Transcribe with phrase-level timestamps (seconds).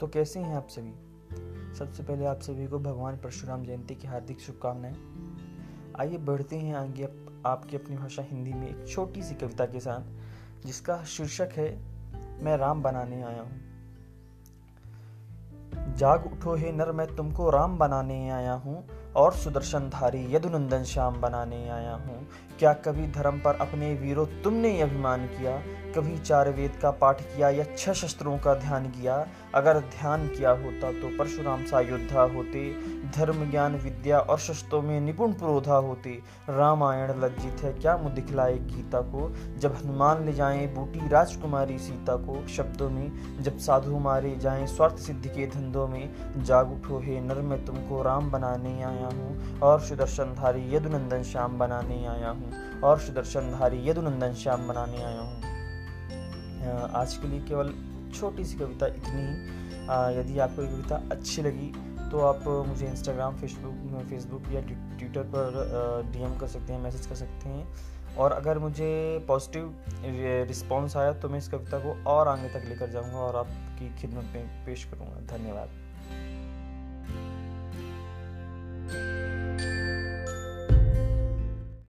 [0.00, 0.92] तो कैसे हैं आप सभी?
[1.74, 4.94] सबसे पहले आप सभी को भगवान परशुराम जयंती की हार्दिक शुभकामनाएँ।
[6.00, 9.80] आइए बढ़ते हैं आगे आप, आपकी अपनी भाषा हिंदी में एक छोटी सी कविता के
[9.80, 10.00] साथ
[10.66, 11.78] जिसका शीर्षक है
[12.44, 13.60] मैं राम बनाने आया हूँ।
[15.96, 18.84] जाग उठो हे नर मैं तुमको राम बनाने आया हूँ
[19.16, 24.80] और सुदर्शन धारी यदुनंदन श्याम बनाने आया हूँ। क्या कभी धर्म पर अपने वीरों तुमने
[24.80, 25.62] अभिमान किया?
[25.94, 29.14] कभी चार वेद का पाठ किया या छह शस्त्रों का ध्यान किया,
[29.54, 32.64] अगर ध्यान किया होता तो परशुराम सा योद्धा होते,
[33.16, 36.10] धर्म, ज्ञान, विद्या और शस्त्रों में निपुण प्रोधा होते।
[36.50, 39.30] रामायण लज्जित है, क्या मुँह दिखलाए गीता को?
[39.58, 44.98] जब हनुमान ले जाए बूटी राजकुमारी सीता को शब्दों में, जब साधु मारे जाए स्वार्थ
[44.98, 49.80] सिद्धि के धंधों में, जाग उठो हे नर, मैं तुमको राम बनाने आया हूँ और
[49.80, 55.47] सुदर्शन धारी यदुनंदन श्याम बनाने आया हूँ, और सुदर्शन धारी यदुनंदन श्याम बनाने आया हूँ।
[56.68, 57.74] आज के लिए केवल
[58.14, 61.72] छोटी सी कविता इतनी ही। यदि आपको ये कविता अच्छी लगी
[62.10, 67.14] तो आप मुझे इंस्टाग्राम फेसबुक फेसबुक या ट्विटर पर डीएम कर सकते हैं मैसेज कर
[67.14, 72.48] सकते हैं। और अगर मुझे पॉजिटिव रिस्पॉन्स आया तो मैं इस कविता को और आगे
[72.48, 75.68] तक लेकर जाऊँगा और आपकी खिदमत में पेश करूँगा। धन्यवाद।